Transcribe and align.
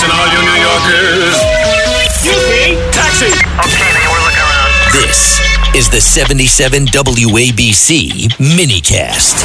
Listen, 0.00 0.16
all 0.16 0.28
you 0.32 0.40
New 0.40 0.60
Yorkers. 0.62 1.36
Excuse 2.06 2.48
me, 2.48 2.90
taxi. 2.90 3.26
Okay, 3.26 3.92
man, 3.92 4.08
we're 4.08 4.24
looking 4.24 4.40
around. 4.40 4.72
This 4.94 5.40
is 5.76 5.90
the 5.90 6.00
77 6.00 6.86
WABC 6.86 8.30
minicast. 8.38 9.36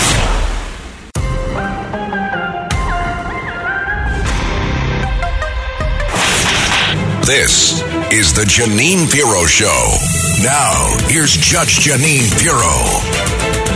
This 7.25 7.81
is 8.13 8.33
the 8.33 8.45
Jeanine 8.45 9.11
Pirro 9.11 9.45
Show. 9.47 9.97
Now, 10.41 10.95
here's 11.09 11.33
Judge 11.35 11.79
Jeanine 11.83 12.31
Pirro. 12.39 12.79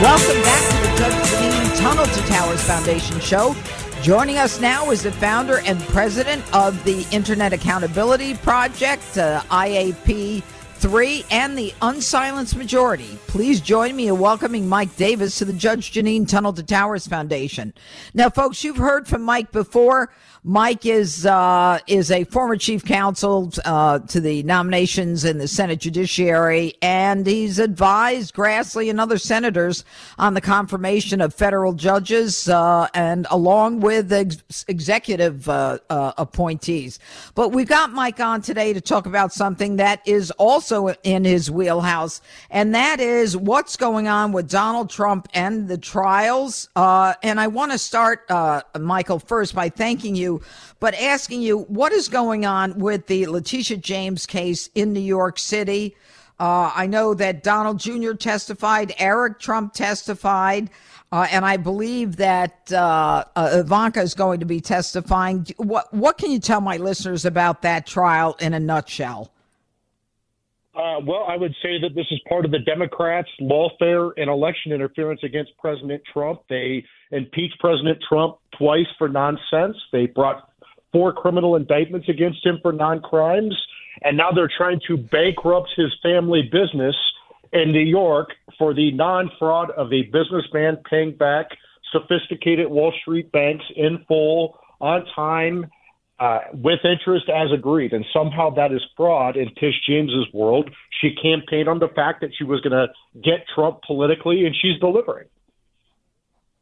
Welcome 0.02 0.42
back 0.44 0.64
to 0.70 0.88
the 0.88 0.98
Judge 0.98 1.28
Jeanine 1.28 1.78
Tunnel 1.78 2.06
to 2.06 2.22
Towers 2.32 2.64
Foundation 2.64 3.20
show. 3.20 3.54
Joining 4.02 4.38
us 4.38 4.62
now 4.62 4.92
is 4.92 5.04
the 5.04 5.12
founder 5.12 5.60
and 5.66 5.78
president 5.90 6.42
of 6.56 6.82
the 6.86 7.06
Internet 7.12 7.52
Accountability 7.52 8.34
Project, 8.36 9.18
uh, 9.18 9.42
IAP 9.52 10.42
3, 10.80 11.26
and 11.30 11.58
the 11.58 11.74
Unsilenced 11.82 12.56
Majority. 12.56 13.20
Please 13.28 13.60
join 13.60 13.96
me 13.96 14.08
in 14.08 14.18
welcoming 14.18 14.68
Mike 14.68 14.96
Davis 14.96 15.38
to 15.40 15.46
the 15.46 15.54
Judge 15.54 15.92
Jeanine 15.92 16.28
Tunnel 16.28 16.54
to 16.54 16.64
Towers 16.64 17.06
Foundation. 17.06 17.74
Now, 18.14 18.30
folks, 18.30 18.64
you've 18.64 18.78
heard 18.78 19.08
from 19.08 19.24
Mike 19.24 19.52
before. 19.52 20.10
Mike 20.44 20.86
is 20.86 21.26
uh, 21.26 21.80
is 21.88 22.12
a 22.12 22.24
former 22.24 22.56
chief 22.56 22.86
counsel 22.86 23.52
uh, 23.66 24.00
to 24.00 24.22
the 24.22 24.42
nominations 24.44 25.26
in 25.26 25.38
the 25.38 25.50
Senate 25.50 25.80
Judiciary, 25.80 26.76
and 26.82 27.28
he's 27.28 27.60
advised 27.60 28.34
Grassley 28.34 28.90
and 28.90 29.02
other 29.02 29.18
senators 29.18 29.84
on 30.18 30.36
the 30.36 30.42
confirmation 30.42 31.20
of 31.20 31.34
federal 31.34 31.74
judges, 31.74 32.48
uh, 32.48 32.88
and 32.94 33.28
along 33.32 33.82
with 33.82 34.14
ex- 34.14 34.64
executive 34.70 35.50
uh, 35.50 35.80
uh, 35.90 36.14
appointees. 36.18 37.00
But 37.36 37.50
we've 37.50 37.68
got 37.68 37.92
Mike 37.92 38.22
on 38.22 38.42
today 38.42 38.72
to 38.72 38.80
talk 38.80 39.06
about 39.06 39.34
something 39.34 39.76
that 39.76 40.02
is 40.08 40.32
also 40.32 40.69
in 41.04 41.26
his 41.26 41.52
wheelhouse, 41.52 42.22
and 42.50 42.74
that 42.76 43.00
is 43.00 43.36
what's 43.36 43.76
going 43.76 44.08
on 44.08 44.32
with 44.32 44.50
Donald 44.50 44.90
Trump 44.90 45.28
and 45.34 45.68
the 45.68 45.78
trials. 45.78 46.70
Uh, 46.76 47.14
and 47.24 47.40
I 47.40 47.48
want 47.48 47.72
to 47.72 47.78
start, 47.78 48.30
Michael, 48.80 49.20
first 49.20 49.56
by 49.56 49.70
thanking 49.70 50.16
you 50.16 50.42
but 50.80 50.96
asking 50.96 51.42
you 51.42 51.60
what 51.64 51.92
is 51.92 52.08
going 52.08 52.46
on 52.46 52.78
with 52.80 53.08
the 53.08 53.28
Letitia 53.28 53.78
James 53.78 54.26
case 54.26 54.70
in 54.76 54.94
New 54.94 55.00
York 55.00 55.38
City. 55.38 55.96
Uh, 56.40 56.72
I 56.74 56.88
know 56.88 57.14
that 57.16 57.44
Donald 57.44 57.80
Jr. 57.80 58.14
testified, 58.14 58.94
Eric 58.98 59.40
Trump 59.40 59.74
testified, 59.74 60.70
uh, 61.12 61.28
and 61.30 61.44
I 61.44 61.58
believe 61.58 62.16
that 62.18 62.72
uh, 62.72 63.26
uh 63.36 63.50
Ivanka 63.54 64.02
is 64.02 64.14
going 64.14 64.40
to 64.40 64.46
be 64.46 64.62
testifying. 64.62 65.46
What 65.58 65.94
what 65.94 66.18
can 66.18 66.32
you 66.32 66.40
tell 66.40 66.62
my 66.62 66.78
listeners 66.78 67.26
about 67.26 67.62
that 67.64 67.86
trial 67.86 68.38
in 68.40 68.54
a 68.54 68.60
nutshell? 68.60 69.32
Uh, 70.80 70.98
well, 71.06 71.26
I 71.28 71.36
would 71.36 71.54
say 71.62 71.78
that 71.82 71.94
this 71.94 72.06
is 72.10 72.22
part 72.30 72.46
of 72.46 72.52
the 72.52 72.60
Democrats' 72.60 73.28
lawfare 73.42 74.12
and 74.16 74.30
election 74.30 74.72
interference 74.72 75.20
against 75.24 75.52
President 75.58 76.02
Trump. 76.14 76.44
They 76.48 76.86
impeached 77.12 77.60
President 77.60 77.98
Trump 78.08 78.38
twice 78.58 78.86
for 78.98 79.10
nonsense. 79.10 79.76
They 79.92 80.06
brought 80.06 80.50
four 80.94 81.12
criminal 81.12 81.58
indictments 81.58 82.08
against 82.08 82.46
him 82.46 82.60
for 82.62 82.72
non-crimes, 82.72 83.58
and 84.04 84.16
now 84.16 84.32
they're 84.32 84.50
trying 84.58 84.80
to 84.88 84.96
bankrupt 84.96 85.70
his 85.76 85.94
family 86.02 86.44
business 86.44 86.96
in 87.52 87.74
New 87.74 87.82
York 87.82 88.30
for 88.58 88.74
the 88.74 88.92
non-fraud 88.94 89.72
of 89.72 89.92
a 89.92 90.04
businessman 90.04 90.78
paying 90.90 91.14
back 91.14 91.48
sophisticated 91.92 92.70
Wall 92.70 92.94
Street 93.02 93.30
banks 93.34 93.66
in 93.76 94.06
full 94.08 94.58
on 94.80 95.06
time 95.14 95.70
uh, 96.20 96.40
with 96.54 96.80
interest 96.84 97.30
as 97.30 97.52
agreed. 97.52 97.94
And 97.94 98.06
somehow 98.12 98.50
that 98.52 98.72
is 98.72 98.82
fraud 98.96 99.38
in 99.38 99.54
Tish 99.56 99.76
James's 99.88 100.28
world. 100.34 100.70
She 101.02 101.16
campaigned 101.16 101.70
on 101.70 101.80
the 101.80 101.88
fact 101.88 102.22
that 102.22 102.32
she 102.38 102.44
was 102.44 102.62
going 102.62 102.74
to 102.74 102.88
get 103.22 103.46
Trump 103.54 103.82
politically, 103.86 104.46
and 104.46 104.56
she's 104.56 104.80
delivering. 104.80 105.28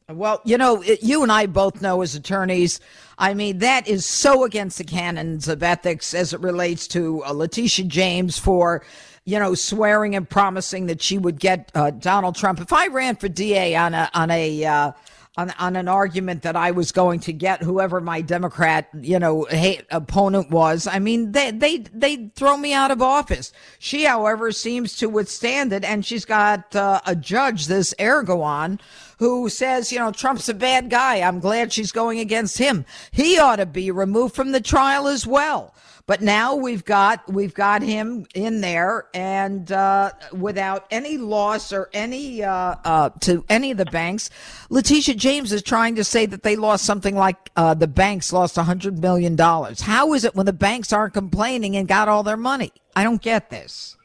Well, 0.10 0.42
you 0.46 0.58
know, 0.58 0.82
it, 0.84 1.04
you 1.04 1.22
and 1.22 1.32
I 1.32 1.48
both 1.48 1.82
know 1.82 2.02
as 2.02 2.16
attorneys, 2.16 2.80
I 3.18 3.34
mean, 3.34 3.58
that 3.58 3.90
is 3.90 4.06
so 4.06 4.46
against 4.46 4.78
the 4.78 4.86
canons 4.86 5.50
of 5.50 5.62
ethics 5.62 6.14
as 6.14 6.32
it 6.32 6.40
relates 6.40 6.88
to 6.90 7.24
uh, 7.26 7.34
Letitia 7.34 7.86
James 7.86 8.38
for, 8.38 8.86
you 9.26 9.38
know, 9.38 9.54
swearing 9.54 10.16
and 10.16 10.30
promising 10.30 10.86
that 10.86 11.02
she 11.02 11.18
would 11.18 11.42
get 11.42 11.72
uh, 11.76 11.90
Donald 11.92 12.36
Trump. 12.38 12.62
If 12.62 12.72
I 12.72 12.88
ran 12.88 13.18
for 13.18 13.28
DA 13.28 13.76
on 13.76 13.94
a, 13.94 14.10
on 14.14 14.32
a, 14.32 14.64
uh, 14.64 14.92
on, 15.38 15.52
on 15.60 15.76
an 15.76 15.88
argument 15.88 16.42
that 16.42 16.56
I 16.56 16.72
was 16.72 16.92
going 16.92 17.20
to 17.22 17.34
get 17.34 17.62
whoever 17.62 18.02
my 18.02 18.22
Democrat, 18.22 18.90
you 19.00 19.20
know, 19.20 19.46
hate 19.46 19.86
opponent 19.92 20.50
was. 20.50 20.88
I 20.88 21.00
mean, 21.00 21.32
they, 21.32 21.52
they, 21.52 21.78
they 21.94 22.32
throw 22.36 22.58
me 22.58 22.74
out 22.74 22.90
of 22.90 23.02
office. 23.02 23.54
She, 23.78 24.06
however, 24.06 24.52
seems 24.52 24.98
to 24.98 25.08
withstand 25.08 25.72
it. 25.74 25.84
And 25.84 26.04
she's 26.04 26.26
got 26.26 26.76
uh, 26.76 27.02
a 27.06 27.16
judge, 27.16 27.68
this 27.68 27.94
Engoron, 28.00 28.80
who 29.18 29.50
says, 29.50 29.92
you 29.92 30.00
know, 30.00 30.12
Trump's 30.12 30.50
a 30.50 30.54
bad 30.54 30.90
guy. 30.90 31.22
I'm 31.22 31.40
glad 31.40 31.74
she's 31.74 31.92
going 31.92 32.20
against 32.20 32.58
him. 32.58 32.86
He 33.12 33.40
ought 33.40 33.58
to 33.58 33.66
be 33.66 33.92
removed 33.92 34.36
from 34.36 34.52
the 34.52 34.62
trial 34.62 35.08
as 35.08 35.26
well. 35.26 35.74
But 36.08 36.22
now 36.22 36.56
we've 36.56 36.86
got 36.86 37.30
we've 37.30 37.54
got 37.54 37.82
him 37.82 38.26
in 38.34 38.62
there, 38.62 39.08
and 39.14 39.70
uh, 39.70 40.12
without 40.32 40.86
any 40.90 41.18
loss 41.18 41.74
or 41.74 41.90
any 41.92 42.42
uh, 42.42 42.76
uh, 42.86 43.10
to 43.20 43.44
any 43.50 43.72
of 43.72 43.78
the 43.78 43.84
banks, 43.84 44.30
Letitia 44.70 45.16
James 45.16 45.52
is 45.52 45.62
trying 45.62 45.96
to 45.96 46.06
say 46.06 46.26
that 46.26 46.44
they 46.44 46.56
lost 46.56 46.86
something 46.86 47.14
like 47.14 47.52
uh, 47.58 47.74
the 47.74 47.90
banks 47.90 48.32
lost 48.32 48.58
a 48.58 48.64
hundred 48.64 49.00
million 49.00 49.36
dollars. 49.36 49.82
How 49.82 50.14
is 50.14 50.24
it 50.24 50.34
when 50.34 50.46
the 50.46 50.54
banks 50.54 50.94
aren't 50.94 51.14
complaining 51.14 51.76
and 51.76 51.90
got 51.90 52.08
all 52.08 52.24
their 52.24 52.38
money? 52.38 52.72
I 52.96 53.04
don't 53.04 53.22
get 53.22 53.50
this. 53.50 53.97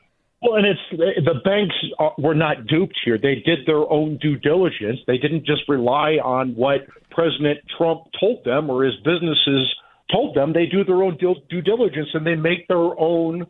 Well, 0.42 0.56
and 0.56 0.66
it's 0.66 1.24
the 1.24 1.40
banks 1.44 1.74
were 2.18 2.34
not 2.34 2.66
duped 2.66 2.98
here. 3.04 3.16
They 3.16 3.36
did 3.36 3.60
their 3.64 3.88
own 3.90 4.18
due 4.18 4.36
diligence. 4.36 4.98
They 5.06 5.16
didn't 5.16 5.46
just 5.46 5.62
rely 5.68 6.18
on 6.22 6.56
what 6.56 6.80
President 7.10 7.60
Trump 7.78 8.02
told 8.18 8.44
them 8.44 8.68
or 8.68 8.84
his 8.84 8.96
businesses 9.04 9.72
told 10.10 10.34
them 10.34 10.52
they 10.52 10.66
do 10.66 10.84
their 10.84 11.02
own 11.02 11.16
due 11.16 11.62
diligence 11.62 12.08
and 12.12 12.26
they 12.26 12.34
make 12.34 12.66
their 12.68 12.98
own 12.98 13.46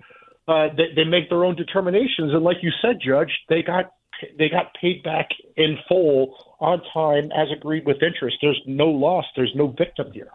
uh, 0.49 0.69
they, 0.77 0.93
they 0.95 1.05
make 1.05 1.29
their 1.31 1.45
own 1.45 1.57
determinations. 1.57 2.33
And 2.35 2.43
like 2.43 2.59
you 2.63 2.71
said, 2.83 2.99
Judge, 3.05 3.31
they 3.49 3.63
got 3.63 3.93
they 4.39 4.49
got 4.49 4.75
paid 4.81 5.03
back 5.03 5.29
in 5.57 5.79
full 5.89 6.37
on 6.61 6.81
time 6.93 7.31
as 7.33 7.49
agreed 7.57 7.87
with 7.87 8.03
interest. 8.03 8.37
There's 8.41 8.61
no 8.67 8.87
loss. 8.87 9.25
There's 9.35 9.53
no 9.55 9.69
victim 9.69 10.13
here. 10.13 10.31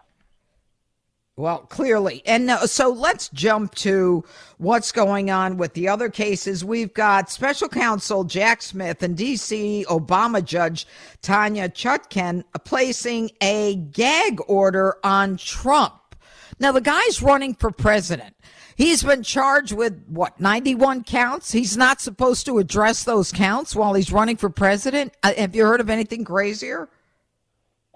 Well, 1.38 1.58
clearly. 1.58 2.20
And 2.26 2.50
uh, 2.50 2.66
so 2.66 2.90
let's 2.90 3.28
jump 3.28 3.76
to 3.76 4.24
what's 4.56 4.90
going 4.90 5.30
on 5.30 5.56
with 5.56 5.72
the 5.74 5.86
other 5.86 6.08
cases. 6.08 6.64
We've 6.64 6.92
got 6.92 7.30
special 7.30 7.68
counsel 7.68 8.24
Jack 8.24 8.60
Smith 8.60 9.04
and 9.04 9.16
DC 9.16 9.84
Obama 9.84 10.44
judge 10.44 10.84
Tanya 11.22 11.68
Chutkan 11.68 12.42
placing 12.64 13.30
a 13.40 13.76
gag 13.76 14.40
order 14.48 14.96
on 15.04 15.36
Trump. 15.36 16.16
Now, 16.58 16.72
the 16.72 16.80
guy's 16.80 17.22
running 17.22 17.54
for 17.54 17.70
president. 17.70 18.34
He's 18.74 19.04
been 19.04 19.22
charged 19.22 19.72
with 19.72 20.06
what, 20.08 20.40
91 20.40 21.04
counts? 21.04 21.52
He's 21.52 21.76
not 21.76 22.00
supposed 22.00 22.46
to 22.46 22.58
address 22.58 23.04
those 23.04 23.30
counts 23.30 23.76
while 23.76 23.94
he's 23.94 24.10
running 24.10 24.38
for 24.38 24.50
president. 24.50 25.14
Uh, 25.22 25.34
have 25.34 25.54
you 25.54 25.64
heard 25.64 25.80
of 25.80 25.88
anything 25.88 26.24
crazier? 26.24 26.88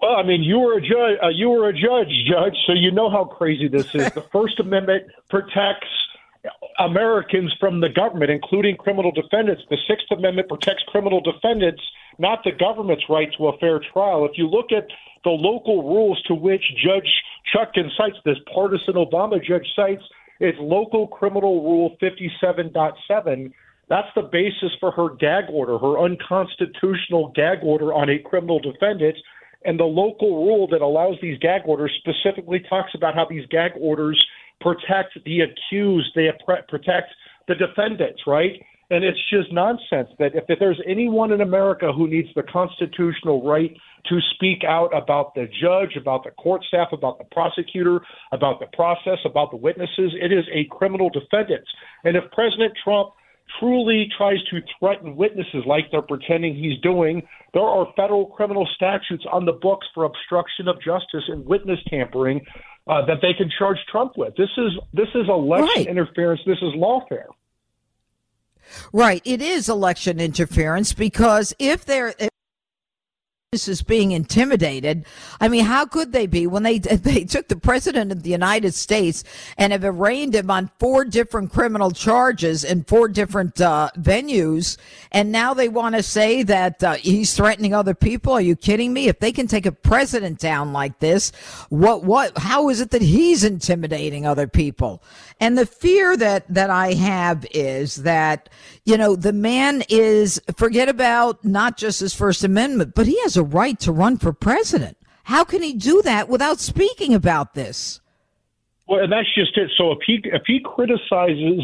Well, 0.03 0.17
I 0.17 0.23
mean, 0.23 0.43
you 0.43 0.59
were 0.59 0.73
a 0.73 0.81
judge. 0.81 1.17
Uh, 1.23 1.29
you 1.29 1.47
were 1.47 1.69
a 1.69 1.71
judge, 1.71 2.11
judge, 2.27 2.57
so 2.67 2.73
you 2.73 2.91
know 2.91 3.09
how 3.09 3.23
crazy 3.23 3.69
this 3.69 3.95
is. 3.95 4.11
the 4.13 4.25
First 4.33 4.59
Amendment 4.59 5.05
protects 5.29 5.87
Americans 6.77 7.55
from 7.57 7.79
the 7.79 7.87
government, 7.87 8.29
including 8.29 8.75
criminal 8.75 9.13
defendants. 9.13 9.63
The 9.69 9.77
Sixth 9.87 10.11
Amendment 10.11 10.49
protects 10.49 10.83
criminal 10.89 11.21
defendants, 11.21 11.81
not 12.19 12.43
the 12.43 12.51
government's 12.51 13.05
right 13.07 13.29
to 13.37 13.47
a 13.47 13.57
fair 13.59 13.79
trial. 13.93 14.25
If 14.25 14.37
you 14.37 14.45
look 14.45 14.73
at 14.73 14.87
the 15.23 15.29
local 15.29 15.83
rules 15.83 16.21
to 16.23 16.35
which 16.35 16.63
Judge 16.83 17.07
Chutkan 17.55 17.87
cites, 17.95 18.17
this 18.25 18.39
partisan 18.53 18.95
Obama 18.95 19.41
judge 19.41 19.67
cites, 19.73 20.03
it's 20.41 20.57
local 20.59 21.07
criminal 21.07 21.63
rule 21.63 21.95
57.7. 22.01 23.53
That's 23.87 24.09
the 24.15 24.23
basis 24.23 24.71
for 24.81 24.91
her 24.91 25.15
gag 25.15 25.45
order, 25.49 25.77
her 25.77 25.97
unconstitutional 25.97 27.31
gag 27.33 27.59
order 27.63 27.93
on 27.93 28.09
a 28.09 28.19
criminal 28.19 28.59
defendant. 28.59 29.15
And 29.65 29.79
the 29.79 29.85
local 29.85 30.45
rule 30.45 30.67
that 30.71 30.81
allows 30.81 31.15
these 31.21 31.39
gag 31.39 31.61
orders 31.65 31.91
specifically 31.99 32.63
talks 32.69 32.91
about 32.95 33.15
how 33.15 33.25
these 33.29 33.45
gag 33.47 33.71
orders 33.79 34.21
protect 34.61 35.17
the 35.25 35.41
accused, 35.41 36.11
they 36.15 36.29
protect 36.67 37.09
the 37.47 37.55
defendants, 37.55 38.21
right? 38.25 38.61
And 38.89 39.03
it's 39.03 39.19
just 39.29 39.51
nonsense 39.51 40.09
that 40.19 40.35
if, 40.35 40.43
if 40.49 40.59
there's 40.59 40.79
anyone 40.87 41.31
in 41.31 41.41
America 41.41 41.91
who 41.91 42.07
needs 42.07 42.29
the 42.35 42.43
constitutional 42.43 43.43
right 43.43 43.75
to 44.07 44.19
speak 44.35 44.63
out 44.67 44.95
about 44.95 45.33
the 45.35 45.47
judge, 45.61 45.95
about 45.95 46.23
the 46.23 46.31
court 46.31 46.63
staff, 46.67 46.89
about 46.91 47.17
the 47.17 47.23
prosecutor, 47.31 48.01
about 48.31 48.59
the 48.59 48.67
process, 48.73 49.19
about 49.25 49.51
the 49.51 49.57
witnesses, 49.57 50.13
it 50.21 50.31
is 50.31 50.45
a 50.53 50.65
criminal 50.65 51.09
defendant. 51.09 51.63
And 52.03 52.17
if 52.17 52.23
President 52.31 52.73
Trump 52.83 53.13
truly 53.59 54.07
tries 54.17 54.37
to 54.51 54.61
threaten 54.79 55.15
witnesses 55.15 55.63
like 55.65 55.85
they're 55.91 56.01
pretending 56.01 56.55
he's 56.55 56.79
doing, 56.81 57.21
there 57.53 57.63
are 57.63 57.87
federal 57.95 58.25
criminal 58.27 58.67
statutes 58.75 59.23
on 59.31 59.45
the 59.45 59.53
books 59.53 59.85
for 59.93 60.05
obstruction 60.05 60.67
of 60.67 60.77
justice 60.81 61.23
and 61.27 61.45
witness 61.45 61.79
tampering 61.89 62.41
uh, 62.87 63.05
that 63.05 63.17
they 63.21 63.33
can 63.33 63.49
charge 63.57 63.77
Trump 63.91 64.13
with. 64.17 64.35
This 64.35 64.49
is 64.57 64.71
this 64.93 65.07
is 65.15 65.27
election 65.29 65.69
Right. 65.77 65.87
interference. 65.87 66.41
This 66.45 66.57
is 66.57 66.73
lawfare. 66.75 67.27
Right. 68.91 69.21
It 69.25 69.41
is 69.41 69.69
election 69.69 70.19
interference 70.19 70.93
because 70.93 71.53
if 71.59 71.85
this 71.85 72.15
is 73.53 73.81
being 73.81 74.11
intimidated. 74.11 75.05
I 75.39 75.47
mean, 75.47 75.65
how 75.65 75.85
could 75.85 76.11
they 76.11 76.27
be 76.27 76.47
when 76.47 76.63
they 76.63 76.79
they 76.79 77.23
took 77.23 77.47
the 77.47 77.55
president 77.55 78.11
of 78.11 78.23
the 78.23 78.29
United 78.29 78.73
States 78.73 79.23
and 79.57 79.71
have 79.71 79.83
arraigned 79.83 80.35
him 80.35 80.49
on 80.49 80.71
four 80.79 81.05
different 81.05 81.51
criminal 81.51 81.91
charges 81.91 82.63
in 82.63 82.83
four 82.83 83.07
different 83.07 83.59
uh, 83.61 83.89
venues, 83.97 84.77
and 85.11 85.31
now 85.31 85.53
they 85.53 85.69
want 85.69 85.95
to 85.95 86.03
say 86.03 86.43
that 86.43 86.83
uh, 86.83 86.93
he's 86.93 87.35
threatening 87.35 87.73
other 87.73 87.93
people? 87.93 88.33
Are 88.33 88.41
you 88.41 88.55
kidding 88.55 88.93
me? 88.93 89.07
If 89.07 89.19
they 89.19 89.31
can 89.31 89.47
take 89.47 89.65
a 89.65 89.71
president 89.71 90.39
down 90.39 90.73
like 90.73 90.99
this, 90.99 91.31
what 91.69 92.03
what? 92.03 92.37
How 92.37 92.69
is 92.69 92.81
it 92.81 92.91
that 92.91 93.01
he's 93.01 93.43
intimidating 93.43 94.25
other 94.25 94.47
people? 94.47 95.03
And 95.39 95.57
the 95.57 95.65
fear 95.65 96.15
that 96.17 96.51
that 96.53 96.69
I 96.69 96.93
have 96.93 97.45
is 97.51 97.97
that 97.97 98.49
you 98.85 98.97
know 98.97 99.15
the 99.15 99.33
man 99.33 99.83
is 99.89 100.41
forget 100.57 100.89
about 100.89 101.43
not 101.43 101.77
just 101.77 101.99
his 101.99 102.13
First 102.13 102.43
Amendment, 102.43 102.93
but 102.95 103.07
he 103.07 103.19
has 103.21 103.37
a 103.37 103.42
right 103.43 103.79
to 103.81 103.91
run 103.91 104.17
for 104.17 104.33
president. 104.33 104.97
How 105.23 105.43
can 105.43 105.61
he 105.61 105.73
do 105.73 106.01
that 106.01 106.27
without 106.27 106.59
speaking 106.59 107.13
about 107.13 107.53
this? 107.53 108.01
Well, 108.87 109.03
and 109.03 109.11
that's 109.11 109.33
just 109.33 109.57
it. 109.57 109.71
So 109.77 109.91
if 109.91 109.99
he 110.05 110.21
if 110.25 110.43
he 110.45 110.59
criticizes 110.63 111.61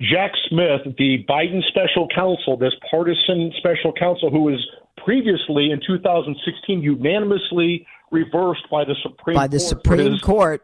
Jack 0.00 0.32
Smith, 0.48 0.82
the 0.98 1.24
Biden 1.28 1.62
special 1.68 2.08
counsel, 2.14 2.56
this 2.56 2.74
partisan 2.90 3.52
special 3.58 3.92
counsel 3.92 4.30
who 4.30 4.42
was 4.42 4.66
previously 5.06 5.70
in 5.70 5.80
2016 5.86 6.82
unanimously 6.82 7.86
reversed 8.10 8.68
by 8.70 8.84
the 8.84 8.94
Supreme 9.02 9.36
By 9.36 9.46
the 9.46 9.58
Court 9.58 9.68
Supreme 9.68 10.12
his- 10.12 10.20
Court. 10.20 10.62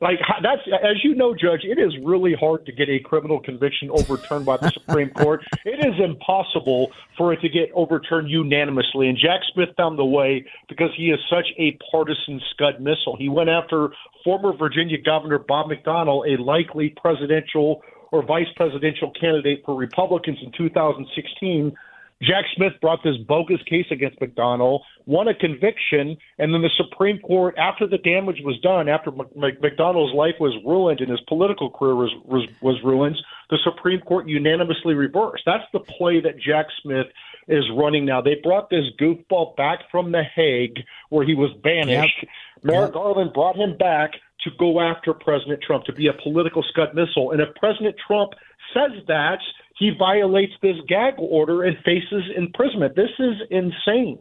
like 0.00 0.18
that's 0.42 0.62
as 0.82 0.96
you 1.04 1.14
know, 1.14 1.34
Judge. 1.34 1.60
It 1.64 1.78
is 1.78 1.92
really 2.02 2.34
hard 2.34 2.64
to 2.66 2.72
get 2.72 2.88
a 2.88 2.98
criminal 3.00 3.38
conviction 3.40 3.90
overturned 3.90 4.46
by 4.46 4.56
the 4.56 4.70
Supreme 4.70 5.10
Court. 5.22 5.42
It 5.66 5.84
is 5.86 5.94
impossible 6.02 6.90
for 7.18 7.32
it 7.34 7.40
to 7.42 7.48
get 7.50 7.70
overturned 7.74 8.30
unanimously. 8.30 9.08
And 9.08 9.18
Jack 9.18 9.40
Smith 9.52 9.70
found 9.76 9.98
the 9.98 10.04
way 10.06 10.46
because 10.70 10.90
he 10.96 11.10
is 11.10 11.18
such 11.28 11.46
a 11.58 11.78
partisan 11.90 12.40
scud 12.54 12.80
missile. 12.80 13.16
He 13.18 13.28
went 13.28 13.50
after 13.50 13.90
former 14.24 14.56
Virginia 14.56 14.96
Governor 15.02 15.38
Bob 15.38 15.66
McDonnell, 15.70 16.24
a 16.26 16.40
likely 16.42 16.94
presidential 17.00 17.82
or 18.12 18.24
vice 18.24 18.46
presidential 18.56 19.10
candidate 19.20 19.62
for 19.66 19.74
Republicans 19.74 20.38
in 20.42 20.52
2016. 20.56 21.76
Jack 22.22 22.46
Smith 22.54 22.72
brought 22.80 23.02
this 23.04 23.16
bogus 23.28 23.62
case 23.68 23.86
against 23.90 24.18
McDonnell, 24.20 24.80
won 25.04 25.28
a 25.28 25.34
conviction, 25.34 26.16
and 26.38 26.54
then 26.54 26.62
the 26.62 26.70
Supreme 26.76 27.18
Court, 27.18 27.54
after 27.58 27.86
the 27.86 27.98
damage 27.98 28.40
was 28.42 28.58
done, 28.60 28.88
after 28.88 29.10
Mc- 29.10 29.36
Mc- 29.36 29.60
McDonnell's 29.60 30.14
life 30.14 30.36
was 30.40 30.54
ruined 30.64 31.00
and 31.00 31.10
his 31.10 31.20
political 31.28 31.70
career 31.70 31.94
was, 31.94 32.10
was 32.24 32.48
was 32.62 32.82
ruined, 32.82 33.16
the 33.50 33.58
Supreme 33.62 34.00
Court 34.00 34.26
unanimously 34.28 34.94
reversed. 34.94 35.42
That's 35.44 35.64
the 35.72 35.80
play 35.80 36.20
that 36.20 36.38
Jack 36.38 36.66
Smith 36.82 37.06
is 37.48 37.64
running 37.76 38.06
now. 38.06 38.22
They 38.22 38.36
brought 38.42 38.70
this 38.70 38.86
goofball 38.98 39.54
back 39.56 39.80
from 39.90 40.10
The 40.10 40.22
Hague, 40.22 40.78
where 41.10 41.24
he 41.24 41.34
was 41.34 41.50
banished. 41.62 42.24
Merrick 42.62 42.94
Garland 42.94 43.32
brought 43.34 43.56
him 43.56 43.76
back 43.76 44.12
to 44.42 44.50
go 44.58 44.80
after 44.80 45.12
President 45.12 45.60
Trump, 45.62 45.84
to 45.84 45.92
be 45.92 46.06
a 46.08 46.12
political 46.12 46.62
scud 46.62 46.94
missile. 46.94 47.32
And 47.32 47.40
if 47.40 47.54
President 47.56 47.96
Trump 48.06 48.32
says 48.74 49.02
that, 49.06 49.38
he 49.78 49.90
violates 49.98 50.54
this 50.62 50.76
gag 50.88 51.14
order 51.18 51.64
and 51.64 51.76
faces 51.84 52.24
imprisonment. 52.34 52.96
This 52.96 53.10
is 53.18 53.34
insane. 53.50 54.18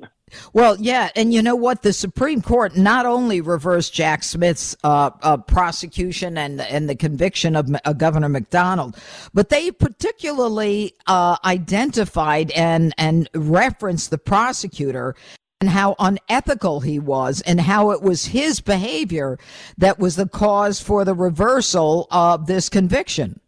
Well, 0.53 0.75
yeah, 0.79 1.11
and 1.15 1.33
you 1.33 1.41
know 1.41 1.55
what? 1.55 1.83
The 1.83 1.93
Supreme 1.93 2.41
Court 2.41 2.75
not 2.75 3.05
only 3.05 3.41
reversed 3.41 3.93
Jack 3.93 4.23
Smith's 4.23 4.75
uh, 4.83 5.11
uh, 5.21 5.37
prosecution 5.37 6.37
and 6.37 6.59
and 6.61 6.89
the 6.89 6.95
conviction 6.95 7.55
of 7.55 7.69
uh, 7.85 7.93
Governor 7.93 8.29
McDonald, 8.29 8.97
but 9.33 9.49
they 9.49 9.71
particularly 9.71 10.95
uh, 11.07 11.37
identified 11.45 12.51
and 12.51 12.93
and 12.97 13.29
referenced 13.33 14.09
the 14.09 14.17
prosecutor 14.17 15.15
and 15.61 15.69
how 15.69 15.95
unethical 15.99 16.81
he 16.81 16.99
was 16.99 17.41
and 17.41 17.61
how 17.61 17.91
it 17.91 18.01
was 18.01 18.25
his 18.25 18.59
behavior 18.59 19.37
that 19.77 19.99
was 19.99 20.15
the 20.15 20.27
cause 20.27 20.81
for 20.81 21.05
the 21.05 21.13
reversal 21.13 22.07
of 22.11 22.47
this 22.47 22.67
conviction. 22.67 23.39